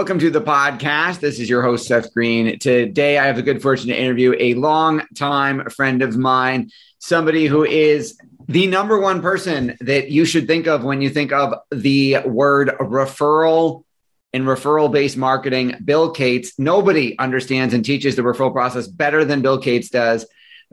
[0.00, 1.20] Welcome to the podcast.
[1.20, 2.58] This is your host, Seth Greene.
[2.58, 7.64] Today, I have the good fortune to interview a long-time friend of mine, somebody who
[7.64, 8.18] is
[8.48, 12.70] the number one person that you should think of when you think of the word
[12.80, 13.84] referral
[14.32, 15.76] and referral based marketing.
[15.84, 16.58] Bill Cates.
[16.58, 20.24] Nobody understands and teaches the referral process better than Bill Cates does.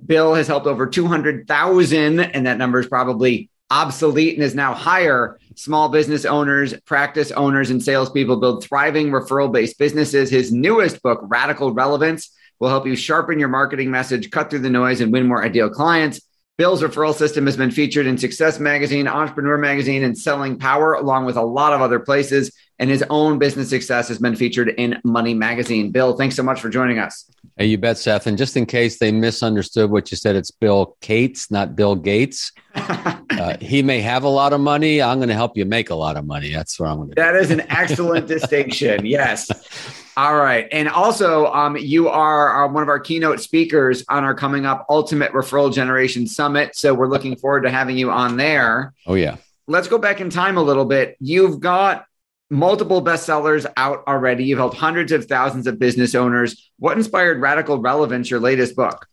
[0.03, 5.39] Bill has helped over 200,000, and that number is probably obsolete and is now higher
[5.55, 10.29] small business owners, practice owners, and salespeople build thriving referral based businesses.
[10.29, 14.69] His newest book, Radical Relevance, will help you sharpen your marketing message, cut through the
[14.69, 16.21] noise, and win more ideal clients.
[16.57, 21.25] Bill's referral system has been featured in Success Magazine, Entrepreneur Magazine, and Selling Power, along
[21.25, 22.51] with a lot of other places.
[22.79, 25.91] And his own business success has been featured in Money Magazine.
[25.91, 27.29] Bill, thanks so much for joining us.
[27.57, 28.25] Hey, you bet, Seth.
[28.25, 32.51] And just in case they misunderstood what you said, it's Bill Cates, not Bill Gates.
[32.75, 34.99] uh, he may have a lot of money.
[34.99, 36.51] I'm going to help you make a lot of money.
[36.51, 37.37] That's what I'm going to That do.
[37.37, 39.05] is an excellent distinction.
[39.05, 39.49] Yes.
[40.17, 40.67] All right.
[40.71, 44.87] And also, um, you are, are one of our keynote speakers on our coming up
[44.89, 46.75] Ultimate Referral Generation Summit.
[46.75, 48.95] So we're looking forward to having you on there.
[49.05, 49.35] Oh, yeah.
[49.67, 51.17] Let's go back in time a little bit.
[51.19, 52.07] You've got
[52.49, 54.45] multiple bestsellers out already.
[54.45, 56.71] You've helped hundreds of thousands of business owners.
[56.79, 59.05] What inspired Radical Relevance, your latest book?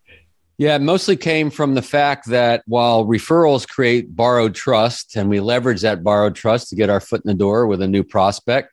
[0.56, 5.41] Yeah, it mostly came from the fact that while referrals create borrowed trust and we
[5.41, 8.70] leverage that borrowed trust to get our foot in the door with a new prospect,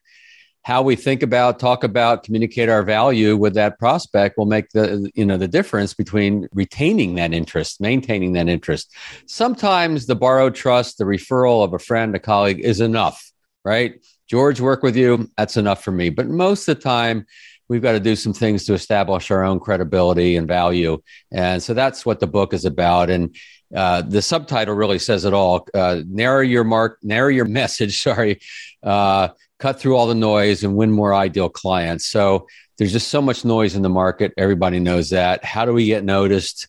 [0.64, 5.10] how we think about talk about communicate our value with that prospect will make the
[5.16, 8.94] you know the difference between retaining that interest maintaining that interest.
[9.26, 13.32] Sometimes the borrowed trust the referral of a friend a colleague is enough
[13.64, 14.04] right?
[14.28, 15.30] George work with you.
[15.38, 16.10] That's enough for me.
[16.10, 17.26] But most of the time
[17.68, 21.02] we've got to do some things to establish our own credibility and value.
[21.32, 23.10] And so that's what the book is about.
[23.10, 23.36] And
[23.76, 25.68] uh, the subtitle really says it all.
[25.74, 28.40] Uh, narrow your mark narrow your message sorry
[28.84, 29.30] uh,
[29.62, 32.08] cut through all the noise and win more ideal clients.
[32.08, 34.34] So there's just so much noise in the market.
[34.36, 35.46] Everybody knows that.
[35.46, 36.68] How do we get noticed?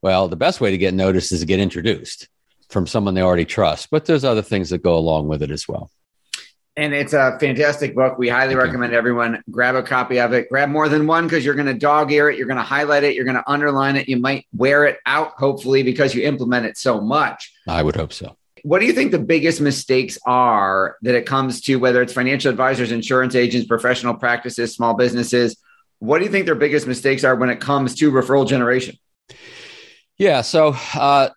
[0.00, 2.28] Well, the best way to get noticed is to get introduced
[2.70, 5.68] from someone they already trust, but there's other things that go along with it as
[5.68, 5.90] well.
[6.76, 8.16] And it's a fantastic book.
[8.16, 8.64] We highly okay.
[8.64, 10.48] recommend everyone grab a copy of it.
[10.48, 12.38] Grab more than one because you're going to dog ear it.
[12.38, 13.14] You're going to highlight it.
[13.14, 14.08] You're going to underline it.
[14.08, 17.52] You might wear it out, hopefully, because you implement it so much.
[17.68, 21.60] I would hope so what do you think the biggest mistakes are that it comes
[21.62, 25.56] to whether it's financial advisors, insurance agents, professional practices, small businesses?
[25.98, 28.96] What do you think their biggest mistakes are when it comes to referral generation?
[30.16, 31.30] Yeah, so uh,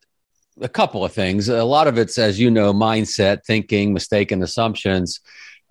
[0.62, 1.50] a couple of things.
[1.50, 5.20] A lot of it's, as you know, mindset, thinking, mistaken assumptions.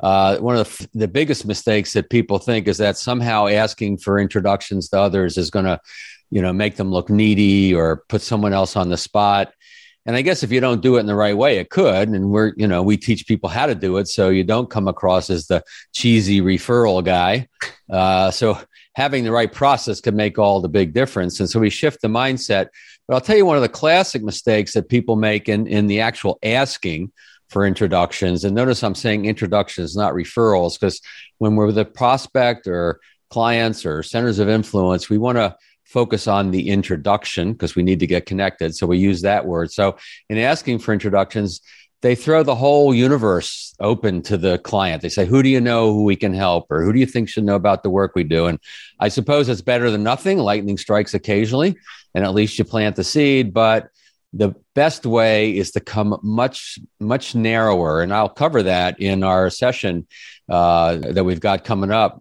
[0.02, 4.18] Uh, one of the, the biggest mistakes that people think is that somehow asking for
[4.18, 5.80] introductions to others is going to,
[6.30, 9.52] you know, make them look needy or put someone else on the spot.
[10.04, 12.08] And I guess if you don't do it in the right way, it could.
[12.08, 14.88] And we're, you know, we teach people how to do it so you don't come
[14.88, 17.48] across as the cheesy referral guy.
[17.90, 18.58] Uh, so
[18.94, 21.38] having the right process can make all the big difference.
[21.38, 22.68] And so we shift the mindset.
[23.06, 26.00] But I'll tell you one of the classic mistakes that people make in, in the
[26.00, 27.12] actual asking
[27.48, 28.44] for introductions.
[28.44, 31.00] And notice I'm saying introductions, not referrals, because
[31.38, 32.98] when we're with a prospect or
[33.30, 35.56] clients or centers of influence, we want to
[35.92, 38.74] focus on the introduction because we need to get connected.
[38.74, 39.70] So we use that word.
[39.70, 39.96] So
[40.30, 41.60] in asking for introductions,
[42.00, 45.02] they throw the whole universe open to the client.
[45.02, 46.66] They say, Who do you know who we can help?
[46.70, 48.46] Or who do you think should know about the work we do?
[48.46, 48.58] And
[48.98, 50.38] I suppose it's better than nothing.
[50.38, 51.76] Lightning strikes occasionally,
[52.14, 53.52] and at least you plant the seed.
[53.52, 53.88] But
[54.32, 58.00] the best way is to come much, much narrower.
[58.02, 60.06] And I'll cover that in our session
[60.48, 62.20] uh, that we've got coming up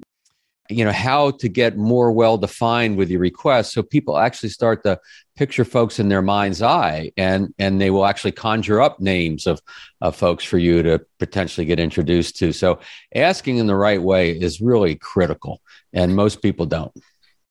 [0.72, 4.84] you know how to get more well defined with your request so people actually start
[4.84, 5.00] to
[5.42, 9.60] picture folks in their mind's eye and and they will actually conjure up names of
[10.00, 12.52] of folks for you to potentially get introduced to.
[12.52, 12.80] So
[13.16, 15.60] asking in the right way is really critical
[15.94, 16.92] and most people don't.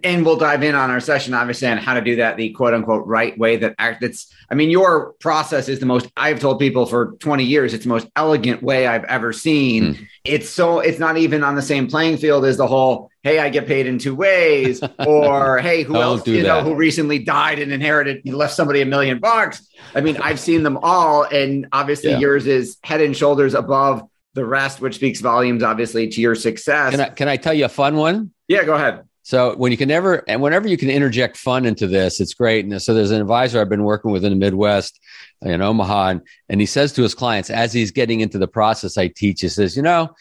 [0.04, 2.74] And we'll dive in on our session obviously on how to do that the quote
[2.74, 6.58] unquote right way that act it's i mean your process is the most i've told
[6.58, 9.94] people for 20 years it's the most elegant way i've ever seen.
[9.94, 10.06] Mm.
[10.24, 13.48] it's so it's not even on the same playing field as the whole hey i
[13.48, 16.48] get paid in two ways or hey who else do you that.
[16.48, 20.62] know who recently died and inherited left somebody a million bucks i mean i've seen
[20.62, 22.18] them all and obviously yeah.
[22.18, 24.02] yours is head and shoulders above
[24.34, 27.64] the rest which speaks volumes obviously to your success can I, can I tell you
[27.64, 30.90] a fun one yeah go ahead So when you can never and whenever you can
[30.90, 32.64] interject fun into this, it's great.
[32.64, 34.98] And so there's an advisor I've been working with in the Midwest
[35.42, 38.98] in Omaha, and, and he says to his clients as he's getting into the process
[38.98, 40.14] I teach, he says, you know,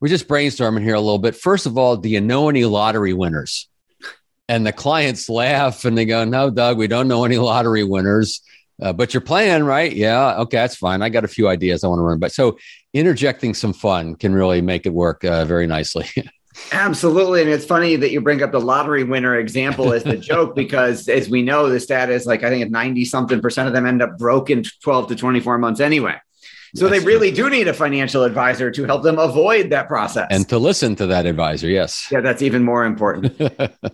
[0.00, 1.34] we're just brainstorming here a little bit.
[1.34, 3.68] First of all, do you know any lottery winners?
[4.48, 8.40] And the clients laugh and they go, no, Doug, we don't know any lottery winners.
[8.80, 9.92] Uh, but you're playing, right?
[9.92, 10.36] Yeah.
[10.40, 10.58] Okay.
[10.58, 11.00] That's fine.
[11.00, 12.18] I got a few ideas I want to run.
[12.18, 12.58] But so
[12.92, 16.06] interjecting some fun can really make it work uh, very nicely.
[16.72, 17.42] Absolutely.
[17.42, 21.08] And it's funny that you bring up the lottery winner example as the joke because,
[21.08, 24.02] as we know, the stat is like, I think 90 something percent of them end
[24.02, 26.16] up broke in 12 to 24 months anyway.
[26.76, 30.26] So That's they really do need a financial advisor to help them avoid that process.
[30.30, 31.68] And to listen to that advisor.
[31.68, 32.08] Yes.
[32.10, 33.40] Yeah, that's even more important.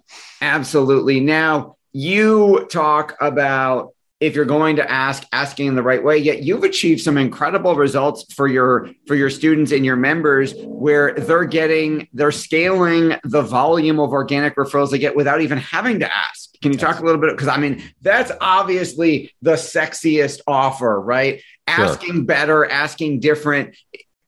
[0.41, 1.21] Absolutely.
[1.21, 6.45] Now, you talk about if you're going to ask asking in the right way yet
[6.45, 11.45] you've achieved some incredible results for your for your students and your members where they're
[11.45, 16.51] getting they're scaling the volume of organic referrals they get without even having to ask.
[16.63, 21.43] Can you talk a little bit because i mean that's obviously the sexiest offer right?
[21.69, 21.87] Sure.
[21.87, 23.75] asking better asking different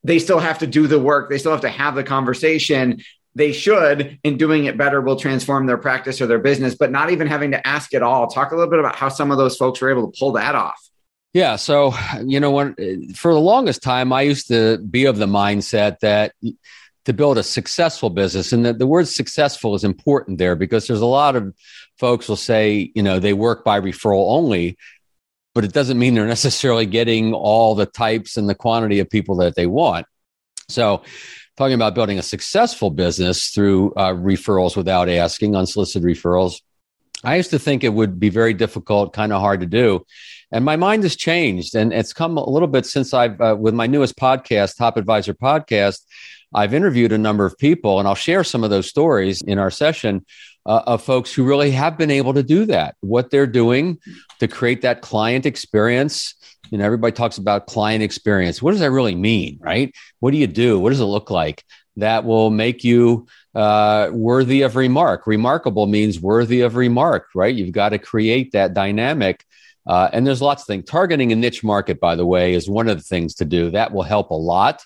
[0.03, 3.01] they still have to do the work they still have to have the conversation
[3.35, 7.11] they should in doing it better will transform their practice or their business but not
[7.11, 8.27] even having to ask at all.
[8.27, 10.55] Talk a little bit about how some of those folks were able to pull that
[10.55, 10.81] off.
[11.33, 11.95] Yeah so
[12.25, 16.33] you know when for the longest time i used to be of the mindset that
[17.05, 21.01] to build a successful business and the, the word successful is important there because there's
[21.01, 21.55] a lot of
[21.99, 24.79] folks will say you know they work by referral only
[25.55, 29.37] but it doesn't mean they're necessarily getting all the types and the quantity of people
[29.37, 30.07] that they want.
[30.69, 31.03] So
[31.57, 36.61] talking about building a successful business through uh, referrals without asking, unsolicited referrals.
[37.23, 40.05] I used to think it would be very difficult, kind of hard to do.
[40.53, 41.75] And my mind has changed.
[41.75, 45.35] And it's come a little bit since I've, uh, with my newest podcast, Top Advisor
[45.35, 46.01] Podcast,
[46.55, 49.71] I've interviewed a number of people, and I'll share some of those stories in our
[49.71, 50.25] session
[50.67, 53.99] uh, of folks who really have been able to do that, what they're doing
[54.41, 56.35] to create that client experience
[56.71, 58.63] you know everybody talks about client experience.
[58.63, 59.95] What does that really mean right?
[60.21, 60.79] What do you do?
[60.79, 61.65] What does it look like
[61.97, 65.27] that will make you uh, worthy of remark?
[65.27, 67.55] Remarkable means worthy of remark right?
[67.55, 69.45] You've got to create that dynamic
[69.87, 70.87] uh, and there's lots of things.
[70.87, 73.71] Targeting a niche market by the way is one of the things to do.
[73.71, 74.83] That will help a lot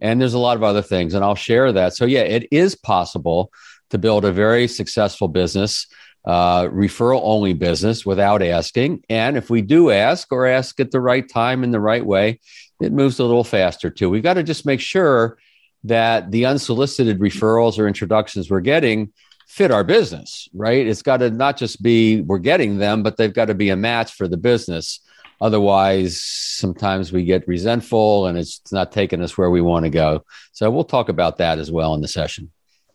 [0.00, 1.94] and there's a lot of other things and i'll share that.
[1.94, 3.52] So yeah it is possible
[3.90, 5.86] to build a very successful business
[6.24, 9.02] uh, referral only business without asking.
[9.08, 12.40] And if we do ask or ask at the right time in the right way,
[12.80, 14.10] it moves a little faster too.
[14.10, 15.38] We've got to just make sure
[15.84, 19.12] that the unsolicited referrals or introductions we're getting
[19.48, 20.86] fit our business, right?
[20.86, 23.76] It's got to not just be we're getting them, but they've got to be a
[23.76, 25.00] match for the business.
[25.40, 30.22] Otherwise, sometimes we get resentful and it's not taking us where we want to go.
[30.52, 32.50] So we'll talk about that as well in the session.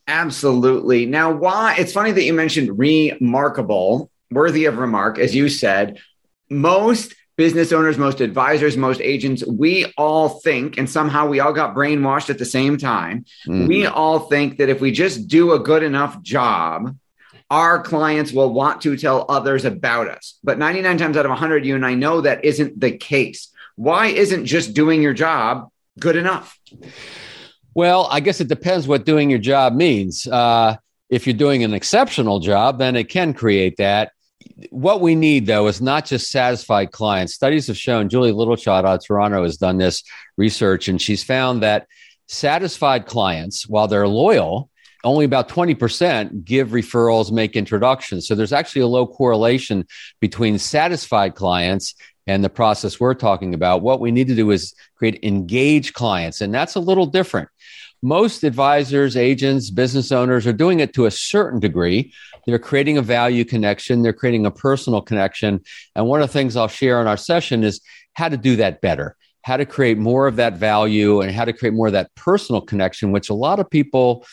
[0.07, 1.05] Absolutely.
[1.05, 5.99] Now, why it's funny that you mentioned remarkable, worthy of remark, as you said.
[6.49, 11.75] Most business owners, most advisors, most agents, we all think, and somehow we all got
[11.75, 13.25] brainwashed at the same time.
[13.47, 13.67] Mm-hmm.
[13.67, 16.95] We all think that if we just do a good enough job,
[17.49, 20.39] our clients will want to tell others about us.
[20.43, 23.49] But 99 times out of 100, you and I know that isn't the case.
[23.75, 25.69] Why isn't just doing your job
[25.99, 26.57] good enough?
[27.75, 30.25] Well, I guess it depends what doing your job means.
[30.25, 30.77] Uh,
[31.09, 34.13] if you're doing an exceptional job, then it can create that.
[34.69, 37.33] What we need, though, is not just satisfied clients.
[37.33, 40.03] Studies have shown, Julie Littlechild out of Toronto has done this
[40.37, 41.87] research, and she's found that
[42.27, 44.69] satisfied clients, while they're loyal,
[45.03, 48.25] only about 20% give referrals, make introductions.
[48.25, 49.85] So there's actually a low correlation
[50.21, 51.93] between satisfied clients
[52.27, 53.81] and the process we're talking about.
[53.81, 57.49] What we need to do is create engaged clients, and that's a little different
[58.05, 62.13] most advisors, agents, business owners are doing it to a certain degree.
[62.45, 65.61] They're creating a value connection, they're creating a personal connection.
[65.95, 67.81] And one of the things I'll share in our session is
[68.13, 71.53] how to do that better, how to create more of that value and how to
[71.53, 74.23] create more of that personal connection, which a lot of people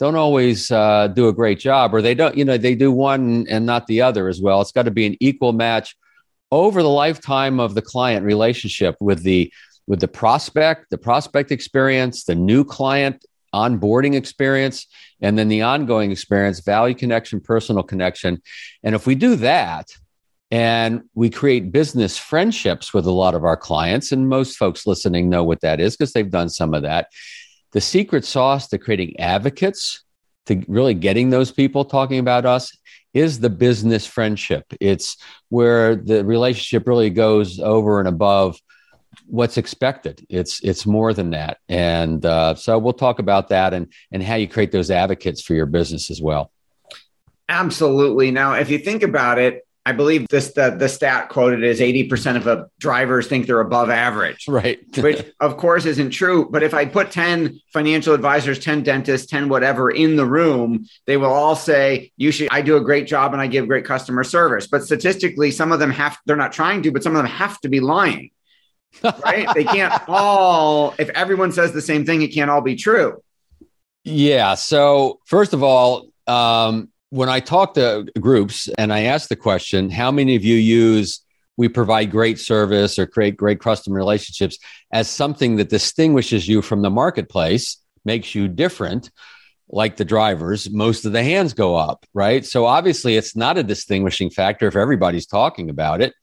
[0.00, 3.46] don't always uh, do a great job, or they don't, you know, they do one
[3.48, 4.60] and not the other as well.
[4.60, 5.94] It's got to be an equal match
[6.52, 9.52] over the lifetime of the client relationship with the
[9.86, 14.86] with the prospect, the prospect experience, the new client onboarding experience,
[15.20, 18.40] and then the ongoing experience, value connection, personal connection.
[18.84, 19.90] And if we do that,
[20.52, 25.28] and we create business friendships with a lot of our clients, and most folks listening
[25.28, 27.08] know what that is because they've done some of that.
[27.72, 30.02] The secret sauce to creating advocates,
[30.46, 32.76] to really getting those people talking about us,
[33.14, 34.64] is the business friendship.
[34.80, 35.16] It's
[35.48, 38.60] where the relationship really goes over and above
[39.26, 40.24] what's expected.
[40.28, 44.36] It's it's more than that, and uh, so we'll talk about that and and how
[44.36, 46.50] you create those advocates for your business as well.
[47.48, 48.30] Absolutely.
[48.30, 52.36] Now, if you think about it, I believe this the, the stat quoted is 80%
[52.36, 54.46] of a drivers think they're above average.
[54.46, 54.78] Right.
[54.98, 56.48] which of course isn't true.
[56.50, 61.16] But if I put 10 financial advisors, 10 dentists, 10 whatever in the room, they
[61.16, 64.22] will all say, you should I do a great job and I give great customer
[64.22, 64.66] service.
[64.66, 67.58] But statistically, some of them have they're not trying to, but some of them have
[67.62, 68.30] to be lying.
[69.02, 69.48] right?
[69.54, 73.22] they can't all, if everyone says the same thing, it can't all be true.
[74.04, 74.54] Yeah.
[74.54, 79.90] So first of all, um, when I talk to groups and I ask the question,
[79.90, 81.20] how many of you use
[81.56, 84.58] we provide great service or create great customer relationships
[84.92, 89.10] as something that distinguishes you from the marketplace, makes you different,
[89.68, 92.46] like the drivers, most of the hands go up, right?
[92.46, 96.14] So obviously it's not a distinguishing factor if everybody's talking about it.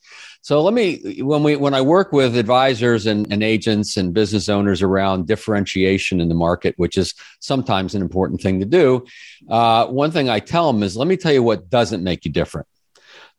[0.42, 4.50] So let me when we when I work with advisors and, and agents and business
[4.50, 9.06] owners around differentiation in the market, which is sometimes an important thing to do,
[9.50, 12.32] uh, one thing I tell them is let me tell you what doesn't make you
[12.32, 12.68] different.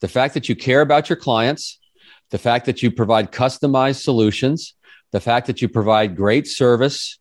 [0.01, 1.79] The fact that you care about your clients,
[2.31, 4.75] the fact that you provide customized solutions,
[5.13, 7.19] the fact that you provide great service.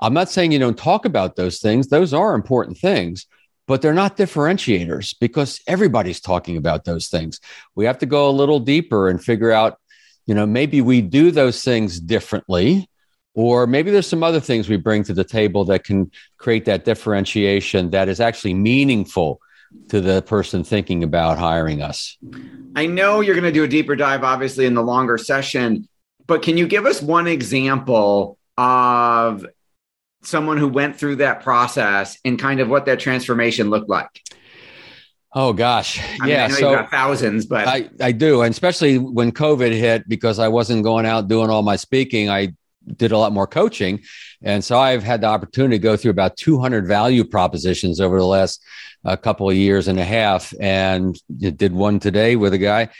[0.00, 3.26] I'm not saying you don't talk about those things; those are important things
[3.66, 7.40] but they're not differentiators because everybody's talking about those things.
[7.74, 9.78] We have to go a little deeper and figure out,
[10.26, 12.88] you know, maybe we do those things differently,
[13.34, 16.84] or maybe there's some other things we bring to the table that can create that
[16.84, 19.40] differentiation that is actually meaningful
[19.88, 22.18] to the person thinking about hiring us.
[22.76, 25.88] I know you're going to do a deeper dive, obviously, in the longer session,
[26.26, 29.46] but can you give us one example of
[30.22, 34.08] someone who went through that process and kind of what that transformation looked like?
[35.34, 36.48] Oh gosh, I yeah.
[36.48, 40.84] Mean, so thousands, but I I do, and especially when COVID hit, because I wasn't
[40.84, 42.54] going out doing all my speaking, I
[42.96, 44.00] did a lot more coaching,
[44.42, 48.26] and so I've had the opportunity to go through about 200 value propositions over the
[48.26, 48.62] last
[49.06, 52.90] uh, couple of years and a half, and did one today with a guy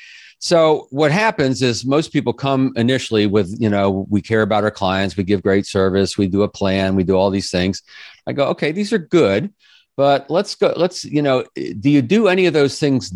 [0.43, 4.73] so what happens is most people come initially with, you know, we care about our
[4.73, 7.81] clients, we give great service, we do a plan, we do all these things.
[8.27, 9.55] I go, okay, these are good,
[9.97, 13.15] but let's go, let's, you know, do you do any of those things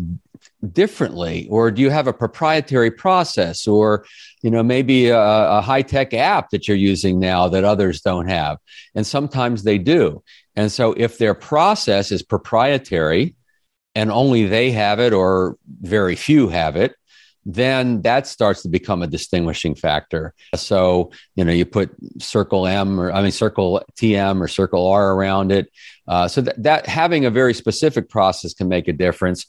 [0.71, 1.49] differently?
[1.49, 3.67] Or do you have a proprietary process?
[3.67, 4.05] Or
[4.41, 8.57] you know maybe a, a high-tech app that you're using now that others don't have?
[8.95, 10.23] And sometimes they do.
[10.55, 13.35] And so if their process is proprietary
[13.95, 16.95] and only they have it or very few have it
[17.49, 20.33] then that starts to become a distinguishing factor.
[20.53, 21.89] So, you know, you put
[22.19, 25.71] circle M or I mean, circle TM or circle R around it.
[26.09, 29.45] Uh, so that, that having a very specific process can make a difference.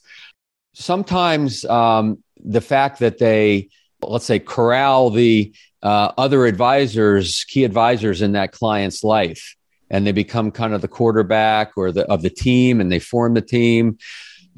[0.73, 3.67] Sometimes um, the fact that they,
[4.01, 5.53] let's say, corral the
[5.83, 9.57] uh, other advisors, key advisors in that client's life,
[9.89, 13.33] and they become kind of the quarterback or the of the team, and they form
[13.33, 13.97] the team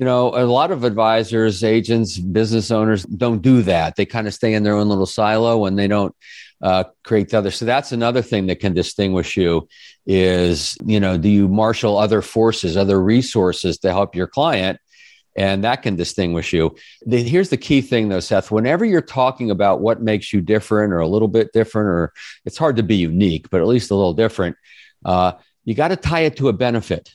[0.01, 3.96] you know, a lot of advisors, agents, business owners don't do that.
[3.96, 6.15] They kind of stay in their own little silo and they don't
[6.63, 7.51] uh, create the other.
[7.51, 9.70] So that's another thing that can distinguish you
[10.08, 14.79] is, you know, do you marshal other forces, other resources to help your client?
[15.38, 16.75] And that can distinguish you.
[17.08, 18.50] Here's the key thing, though, Seth.
[18.50, 22.12] Whenever you're talking about what makes you different or a little bit different, or
[22.43, 24.58] it's hard to be unique, but at least a little different,
[25.05, 27.13] uh, you got to tie it to a benefit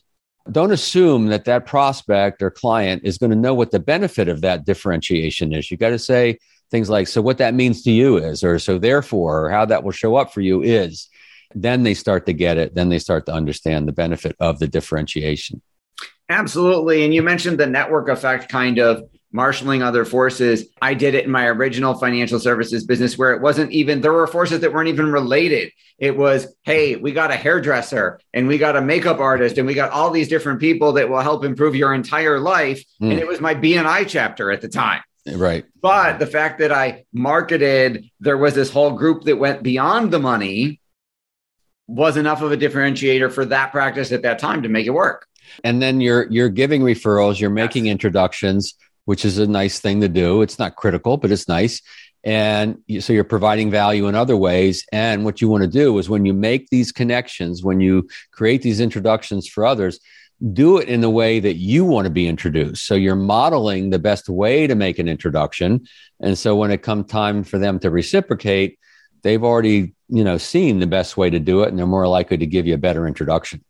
[0.50, 4.40] don't assume that that prospect or client is going to know what the benefit of
[4.42, 5.70] that differentiation is.
[5.70, 6.38] You got to say
[6.70, 9.84] things like, so what that means to you is, or so therefore, or how that
[9.84, 11.08] will show up for you is.
[11.54, 12.74] Then they start to get it.
[12.74, 15.62] Then they start to understand the benefit of the differentiation.
[16.28, 17.04] Absolutely.
[17.04, 19.04] And you mentioned the network effect kind of
[19.36, 20.66] marshaling other forces.
[20.82, 24.26] I did it in my original financial services business where it wasn't even, there were
[24.26, 25.70] forces that weren't even related.
[25.98, 29.74] It was, hey, we got a hairdresser and we got a makeup artist and we
[29.74, 32.82] got all these different people that will help improve your entire life.
[33.00, 33.12] Mm.
[33.12, 35.02] And it was my BNI chapter at the time.
[35.26, 35.64] Right.
[35.80, 40.18] But the fact that I marketed, there was this whole group that went beyond the
[40.18, 40.80] money
[41.86, 45.26] was enough of a differentiator for that practice at that time to make it work.
[45.62, 47.92] And then you're you're giving referrals, you're making yes.
[47.92, 48.74] introductions,
[49.06, 50.42] which is a nice thing to do.
[50.42, 51.80] It's not critical, but it's nice.
[52.22, 54.84] And so you're providing value in other ways.
[54.92, 58.62] And what you want to do is when you make these connections, when you create
[58.62, 60.00] these introductions for others,
[60.52, 62.84] do it in the way that you want to be introduced.
[62.84, 65.86] So you're modeling the best way to make an introduction.
[66.20, 68.78] And so when it comes time for them to reciprocate,
[69.22, 72.36] they've already, you know, seen the best way to do it and they're more likely
[72.38, 73.64] to give you a better introduction.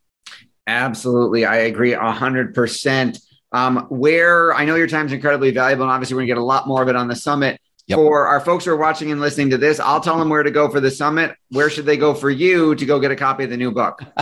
[0.66, 1.44] Absolutely.
[1.44, 3.18] I agree a hundred percent.
[3.52, 6.44] Um, where I know your time is incredibly valuable, and obviously we're gonna get a
[6.44, 7.60] lot more of it on the summit.
[7.88, 7.98] Yep.
[7.98, 10.50] For our folks who are watching and listening to this, I'll tell them where to
[10.50, 11.36] go for the summit.
[11.50, 14.02] Where should they go for you to go get a copy of the new book?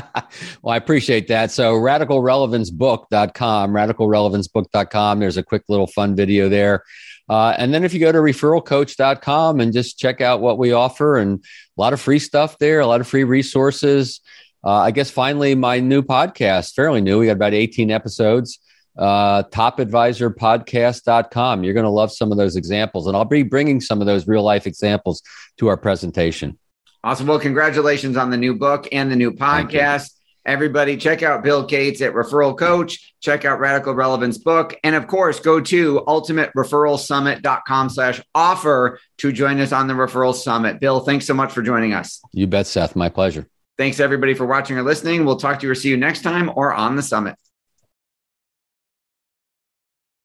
[0.63, 1.51] well, I appreciate that.
[1.51, 5.19] So radicalrelevancebook.com, radicalrelevancebook.com.
[5.19, 6.85] There's a quick little fun video there.
[7.27, 11.17] Uh, and then if you go to referralcoach.com and just check out what we offer
[11.17, 14.21] and a lot of free stuff there, a lot of free resources.
[14.63, 17.19] Uh, I guess finally, my new podcast, fairly new.
[17.19, 18.59] We got about 18 episodes
[18.97, 21.65] uh, topadvisorpodcast.com.
[21.65, 24.27] You're going to love some of those examples, and I'll be bringing some of those
[24.27, 25.23] real life examples
[25.59, 26.59] to our presentation.
[27.03, 27.27] Awesome.
[27.27, 30.11] Well, congratulations on the new book and the new podcast.
[30.47, 33.15] Everybody, check out Bill Cates at Referral Coach.
[33.21, 39.59] Check out Radical Relevance book, and of course, go to ultimatereferralsummit.com slash offer to join
[39.61, 40.81] us on the Referral Summit.
[40.81, 42.21] Bill, thanks so much for joining us.
[42.33, 42.95] You bet, Seth.
[42.95, 43.49] My pleasure.
[43.79, 45.25] Thanks everybody for watching or listening.
[45.25, 47.37] We'll talk to you or see you next time or on the summit.